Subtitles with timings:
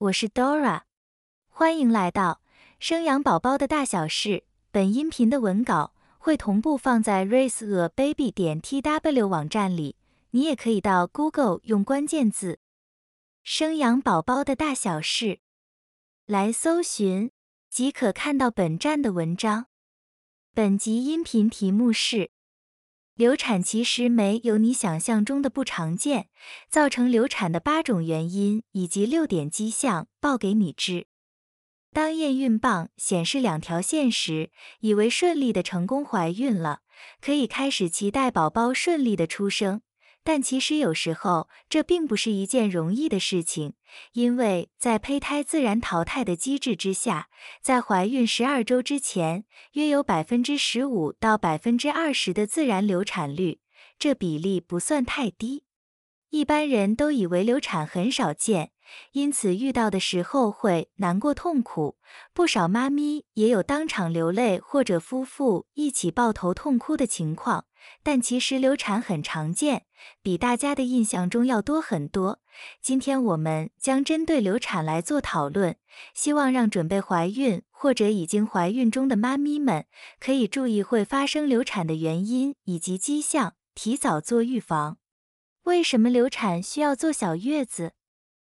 [0.00, 0.82] 我是 Dora，
[1.48, 2.40] 欢迎来到
[2.78, 4.44] 生养宝宝的大小事。
[4.70, 9.96] 本音频的文稿会同步放在 raiseababy 点 tw 网站里，
[10.30, 12.60] 你也可以到 Google 用关键字
[13.42, 15.40] “生养宝宝的大小事”
[16.26, 17.32] 来搜寻，
[17.68, 19.66] 即可看到本站的文章。
[20.54, 22.30] 本集音频题目是。
[23.18, 26.28] 流产其实没有你想象中的不常见，
[26.70, 31.08] 造成流产的八种原因以及六点迹象报给你知。
[31.92, 36.82] 当验孕棒显示两条线时，以为顺利的成功怀孕了，
[37.20, 39.80] 可以开始期待宝宝顺利的出生。
[40.28, 43.72] 但其实有时候这并不是一件容易的事情，
[44.12, 47.30] 因为在胚胎自然淘汰的机制之下，
[47.62, 53.60] 在怀孕十二周之前，约有百分之十五到百分之二十的自然流产率，
[53.98, 55.64] 这比例不算太低。
[56.28, 58.72] 一般人都以为流产很少见，
[59.12, 61.96] 因此遇到的时候会难过痛苦，
[62.32, 67.66] 不少妈咪也有当场流泪或者夫妇一起抱头痛哭的情况。
[68.02, 69.86] 但其实流产很常见，
[70.20, 72.40] 比大家的印象中要多很多。
[72.82, 75.76] 今天我们将针对流产来做讨论，
[76.12, 79.86] 希望让准备怀孕或者已经怀孕中的妈咪们
[80.18, 84.98] 可以注意会发生流产的原因以及迹象，提早做预防。
[85.62, 87.92] 为什么流产需要坐小月子？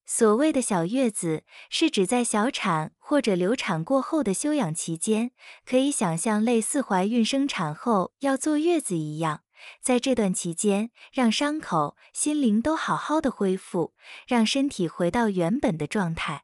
[0.05, 5.31] 所谓的小月子，是指在小产或者流产过后的休养期间，
[5.65, 9.41] 可以想象类似怀孕生产后要坐月子一样，
[9.81, 13.93] 在这段期间，让伤口、心灵都好好的恢复，
[14.27, 16.43] 让身体回到原本的状态。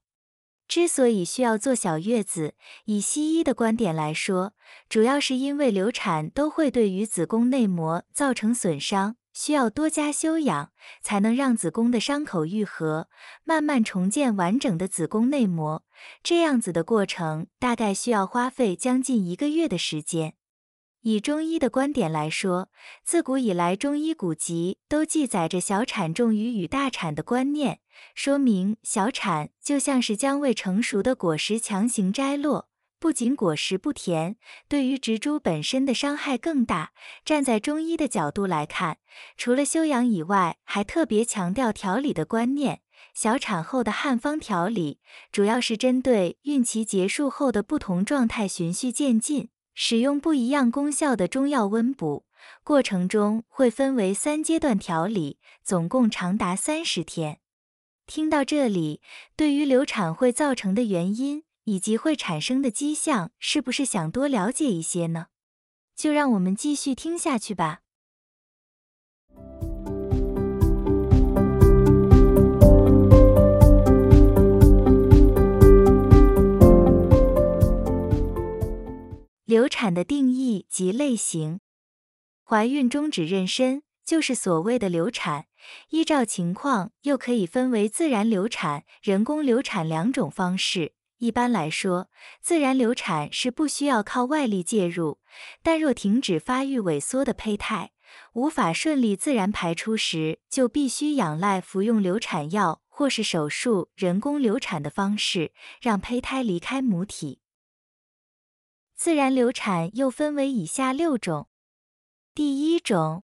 [0.67, 4.53] 之所以需要坐小月子，以西医的观点来说，
[4.89, 9.17] 主要是因为流产都会对于子宫内膜造成损伤。
[9.33, 13.09] 需要多加休养，才能让子宫的伤口愈合，
[13.43, 15.83] 慢慢重建完整的子宫内膜。
[16.23, 20.33] 这样子的过程大概需要花费将近一个月的时间。
[21.03, 22.69] 以中医的观点来说，
[23.03, 27.79] 自古以来中医古籍都记载着小产重于与大产的观念，
[28.13, 32.70] 说明小产就像是将未成熟的果实强行摘落。
[33.01, 34.35] 不仅果实不甜，
[34.69, 36.91] 对于植株本身的伤害更大。
[37.25, 38.99] 站在中医的角度来看，
[39.35, 42.81] 除了休养以外，还特别强调调理的观念。
[43.15, 44.99] 小产后的汉方调理，
[45.31, 52.27] 主要是针对孕期结束后的不同状态循序渐进，使用不一样功效的中药温补。
[52.63, 57.39] 过程中会分为三阶段调理，总共长达三十天。
[58.05, 59.01] 听到这里，
[59.35, 61.41] 对于流产会造成的原因。
[61.65, 65.27] 以及会产生的迹象，是不是想多了解一些呢？
[65.95, 67.81] 就让我们继续听下去吧。
[79.45, 81.59] 流产的定义及类型：
[82.43, 85.47] 怀孕终止妊娠就是所谓的流产。
[85.89, 90.93] 依照情况，又可以分为自然流产、人工流产两种方式。
[91.21, 92.09] 一般来说，
[92.41, 95.19] 自然流产是不需要靠外力介入，
[95.61, 97.91] 但若停止发育萎缩的胚胎
[98.33, 107.39] 无法顺利自然排出时，就必须仰赖服用流产药或是手术人工流产的方式，让胚胎离开母体。
[108.95, 111.49] 自然流产又分为以下六种。
[112.33, 113.23] 第一种，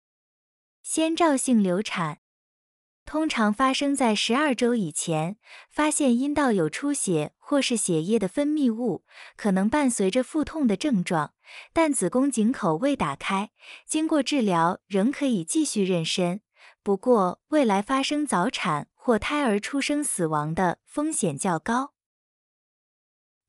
[0.82, 2.18] 先兆性流产。
[3.06, 5.38] 通常发生在十二周以前，
[5.70, 9.04] 发现阴道有出血或是血液的分泌物，
[9.36, 11.32] 可能伴随着腹痛的症状，
[11.72, 13.52] 但子宫颈口未打开，
[13.86, 16.40] 经过治疗仍可以继续妊娠。
[16.82, 21.94] 不过，未来发生早产或胎儿出生死亡的风险较高。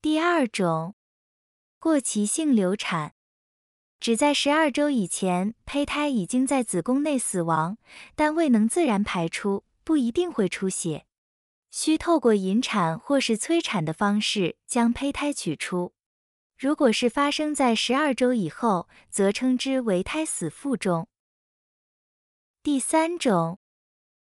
[0.00, 0.94] 第二种，
[1.80, 3.14] 过期性流产。
[4.00, 7.78] 只在十二周以前，胚胎已经在子宫内死亡，
[8.14, 11.06] 但未能自然排出，不一定会出血，
[11.70, 15.94] 需透过引产或是催产的方式将胚胎取出。
[16.56, 21.08] 如果是发生在十二周以后，则称之为胎死腹中。
[22.62, 23.58] 第三种，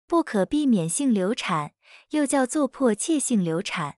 [0.06, 1.72] 不可避免性流产，
[2.10, 3.96] 又叫做迫切性流产，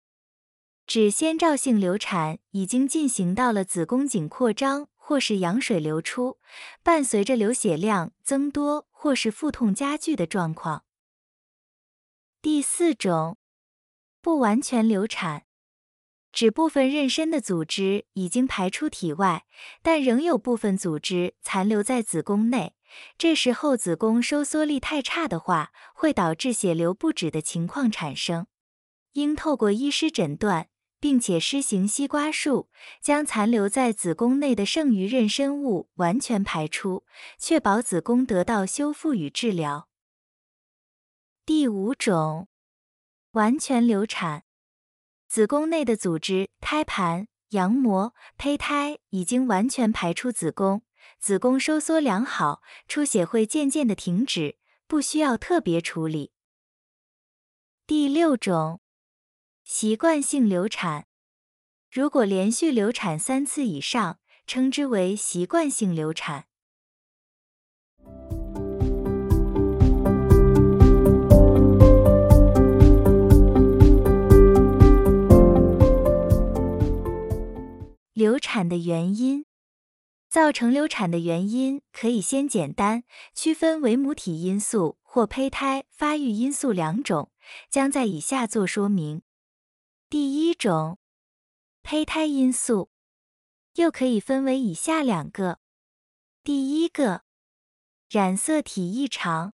[0.86, 4.88] 指先兆性流产已经进行到了子宫颈扩张。
[5.06, 6.38] 或是羊水流出，
[6.82, 10.86] 伴随着流血量增多或是腹痛加剧的状况。
[12.40, 13.36] 第四种，
[14.22, 15.44] 不完全流产，
[16.32, 19.44] 指部分妊娠的组织已经排出体外，
[19.82, 22.74] 但仍有部分组织残留在子宫内。
[23.18, 28.46] 这时候子宫收缩力太差的话，会导致血流不止的情况产生。
[29.12, 30.70] 应透过医师诊断，
[31.04, 32.70] 并且施行西瓜术，
[33.02, 37.04] 将残留在子宫内的剩余妊娠物完全排出，
[37.36, 39.86] 确保子宫得到修复与治疗。
[41.44, 42.48] 第五种，
[43.32, 44.44] 完全流产。
[45.28, 50.80] 子宫内的组织、胎盘、羊膜、胚胎已经完全排出子宫，
[51.18, 54.56] 子宫收缩良好，出血会渐渐的停止，
[54.86, 56.32] 不需要特别处理。
[57.86, 58.80] 第六种，
[59.64, 61.06] 习惯性流产。
[61.90, 66.44] 如果连续流产三次以上，称之为习惯性流产。
[78.12, 79.46] 流产的原因，
[80.28, 87.30] 造成流产的原因可以先简单区分为母体因素或胚胎发育因素两种，
[87.70, 89.22] 将在以下做说明。
[90.14, 90.98] 第一种，
[91.82, 92.88] 胚胎因素，
[93.74, 95.58] 又可以分为以下两个。
[96.44, 97.22] 第一个，
[98.08, 99.54] 染色体异常。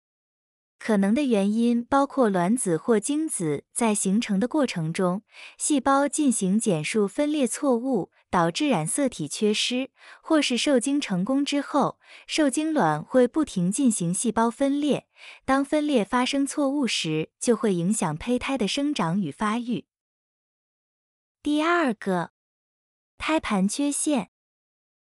[0.79, 5.25] 可能的原因包括卵子或精子在形成的过程中，
[5.59, 9.89] 细胞进行减数分裂错误，导致染色体缺失；
[10.23, 11.99] 或是受精成功之后，
[12.29, 15.09] 受精卵会不停进行细胞分裂，
[15.45, 19.87] 当分裂发生错误时，就会影响胚胎的生长与发育。
[21.45, 22.31] 第二个，
[23.19, 24.31] 胎盘缺陷。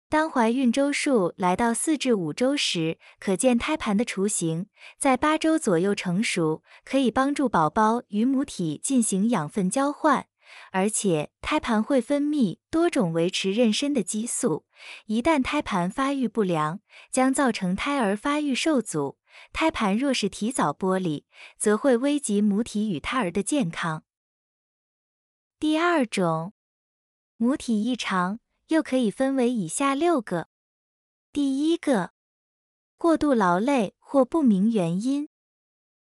[0.08, 4.68] 当怀孕周数来到四至五周时，可见胎盘的雏形
[5.00, 10.28] 在八周左右成熟，可以帮助宝宝与母体进行养分交换，
[10.72, 14.68] 而且胎盘会分泌多种维持妊娠的激素。
[15.08, 19.18] 一旦胎盘发育不良，将造成胎儿发育受阻。
[19.52, 21.26] 胎盘若是提早剥离，
[21.58, 24.04] 则会危及母体与胎儿的健康。
[25.60, 26.54] 第二种，
[27.38, 28.40] 母体异常。
[28.68, 30.50] 又可以分为以下六个。
[31.32, 32.12] 第一个，
[32.98, 35.30] 过度劳累或不明原因，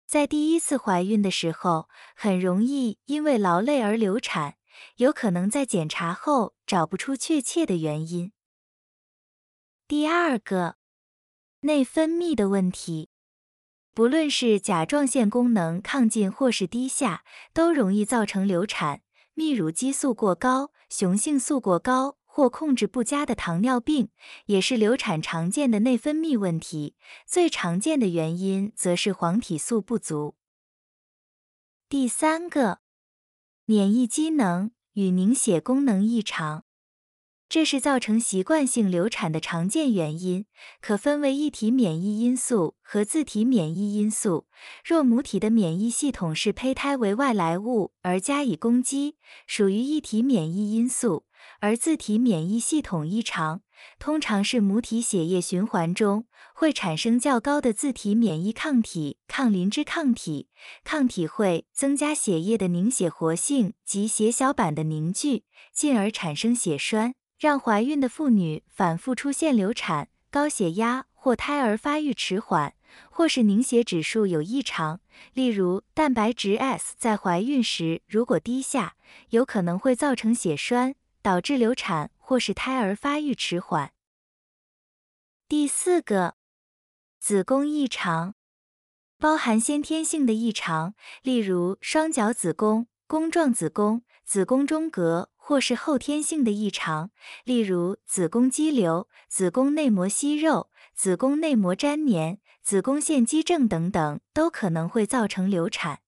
[0.06, 4.58] 在第一次怀孕的时候，很容易因为劳累而流产，
[4.94, 8.32] 有可能在检查后找不出确切的原因。
[9.88, 10.76] 第二个，
[11.62, 13.10] 内分泌的问题，
[13.92, 19.02] 不论是甲状腺功能亢进或是低下，都容易造成流产。
[19.34, 22.18] 泌乳激素过高、雄性素过高。
[22.34, 24.08] 或控制不佳的糖尿病
[24.46, 26.96] 也是流产常见的内分泌问题，
[27.26, 30.34] 最常见的原因则是黄体素不足。
[31.90, 32.78] 第三个，
[33.66, 36.64] 免疫机能与凝血功能异常。
[37.52, 40.46] 这是造成习惯性流产的常见原因，
[40.80, 44.46] 可分为异体免疫因素和自体免疫因素。
[44.82, 49.16] 若母体的免疫系统视胚胎为外来物而加以攻击，
[49.46, 51.24] 属于异体免疫因素；
[51.60, 53.60] 而自体免疫系统异常，
[53.98, 56.24] 通常是母体血液循环中
[56.54, 60.48] 会产生较高的自体免疫抗体抗磷脂抗体，
[60.82, 65.44] 抗体会增加血液的凝血活性及血小板的凝聚，
[65.74, 67.12] 进而产生血栓。
[67.42, 72.72] 让怀孕的妇女反复出现流产、高血压或胎儿发育迟缓，
[73.10, 75.00] 或是凝血指数有异常，
[75.32, 78.94] 例如蛋白质 S 在怀孕时如果低下，
[79.30, 83.92] 有可能会造成血栓，导致流产或是胎儿发育迟缓。
[85.48, 86.36] 第四个，
[87.18, 88.36] 子宫异常，
[89.18, 95.31] 包含先天性的异常，例如双角子宫、弓状子宫、子宫中隔。
[95.44, 97.10] 或是后天性的异常，
[97.42, 106.00] 例如子宫肌瘤、子宫内膜息肉、子宫内膜粘连、子宫腺肌症等等，都可能会造成流产。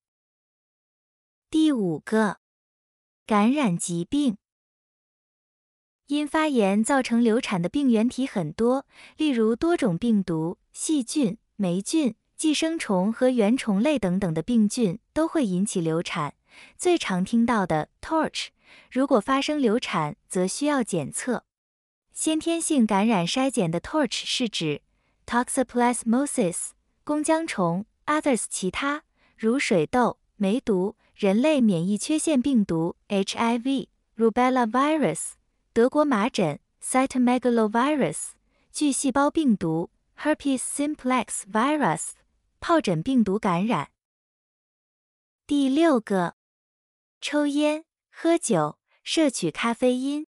[1.51, 2.39] 第五个，
[3.27, 4.37] 感染疾病，
[6.07, 8.87] 因发炎造成流产的病原体很多，
[9.17, 16.35] 例如多种病毒、细菌、霉菌、寄生虫和原虫类等等的病菌都会引起流产。
[16.79, 18.54] 最常听到的 torch。
[18.91, 21.45] 如果发生流产，则需要检测
[22.13, 24.83] 先天性感染筛检的 TORCH 是指
[25.27, 26.71] Toxoplasmosis
[27.03, 29.03] 弓浆虫，others 其他
[29.37, 35.33] 如水痘、梅毒、人类免疫缺陷病毒 HIV、Rubella virus、
[35.73, 38.29] 德国麻疹 Cytomegalovirus、
[38.73, 42.11] 巨细胞病毒 Herpes simplex virus、
[42.61, 43.91] 疱疹病毒感染。
[45.47, 46.37] 第六个，
[47.21, 47.85] 抽烟。
[48.17, 50.29] 喝酒、摄取咖啡因，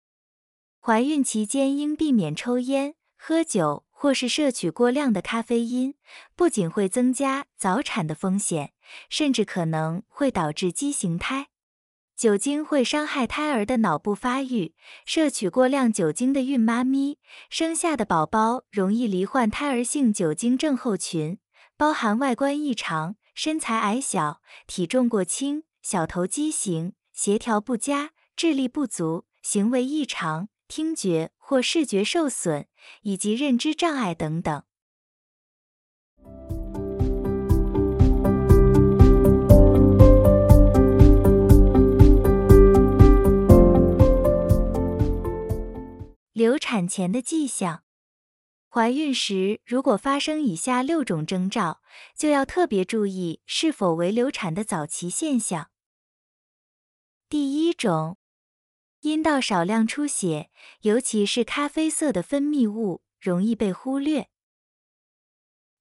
[0.81, 5.93] 怀孕期间应避免抽烟、喝酒或是摄取过量的咖啡因，
[6.35, 8.73] 不仅会增加早产的风险，
[9.07, 11.49] 甚至可能会导致畸形胎。
[12.17, 14.73] 酒精会伤害胎儿的脑部发育，
[15.05, 17.19] 摄取过量酒精的孕妈咪
[17.51, 21.37] 生下的宝宝容易罹患胎儿性酒精症候群，
[21.77, 32.67] 包含外观异常、身材矮小、体重过轻、小头畸形、协调不佳、智力不足、行为异常、听觉或视觉受损
[33.03, 34.63] 以及认知障碍等等。
[46.33, 47.83] 流产前的迹象，
[48.67, 51.81] 怀孕时如果发生以下六种征兆，
[52.17, 55.69] 就要特别注意是否为流产的早期现象。
[57.35, 58.17] 第一种，
[59.01, 60.49] 阴道少量出血，
[60.83, 64.29] 尤其是咖啡色的分泌物，容易被忽略。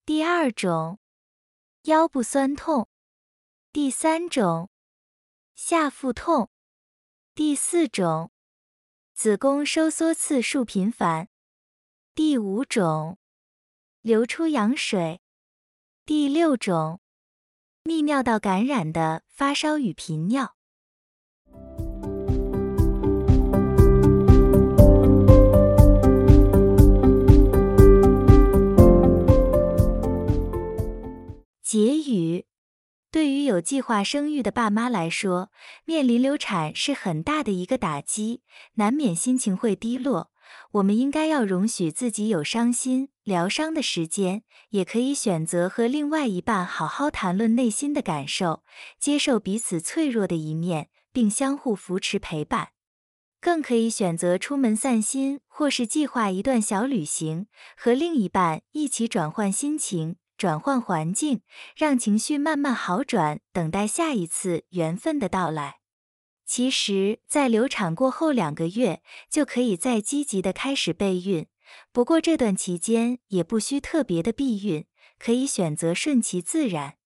[0.05, 0.99] 第二种，
[1.83, 2.89] 腰部酸痛。
[3.73, 4.69] 第三种，
[5.55, 6.51] 下腹痛。
[7.37, 8.33] 第四种。
[9.15, 11.29] 子宫收缩次数频繁。
[12.17, 13.17] 第五种，
[14.01, 15.23] 流出羊水。
[16.05, 17.01] 第六种，
[17.85, 20.57] 泌尿道感染的发烧与频尿。
[31.65, 32.45] 结语。
[33.11, 35.51] 对于有计划生育的爸妈来说，
[35.87, 38.43] 面临流产是很大的一个打击，
[38.75, 40.31] 难免心情会低落。
[40.73, 48.63] 我们应该要容许自己有伤心、疗伤的时间，也可以选择和另外一半好好谈论内心的感受，
[49.01, 52.73] 接受彼此脆弱的一面，并相互扶持陪伴。
[53.41, 60.17] 更可以选择出门散心，或是计划一段小旅行，和另一半一起转换心情。
[60.45, 61.41] 转换环境，
[61.75, 65.77] 让情绪慢慢好转，等待下一次缘分的到来。
[66.45, 71.47] 其实，在流产过后两个月，就可以再积极的开始备孕。
[71.95, 74.85] 不过这段期间也不需特别的避孕，
[75.19, 76.99] 可以选择顺其自然。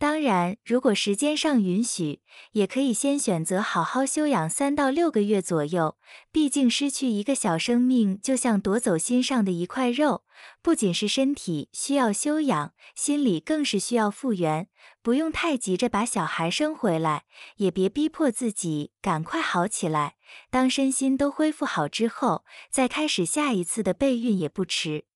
[0.00, 5.96] 当然，如果时间上允许，也可以先选择好好休养三到六个月左右。
[6.30, 10.22] 毕竟失去一个小生命，就像夺走心上的一块肉，
[10.62, 14.68] 不仅是身体需要休养，心理更是需要复原。
[15.02, 17.24] 不用太急着把小孩生回来，
[17.56, 20.14] 也别逼迫自己赶快好起来。
[20.48, 25.06] 当身心都恢复好之后，再开始下一次的备孕也不迟。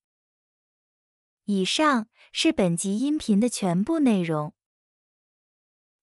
[1.45, 4.53] 以上是本集音频的全部内容。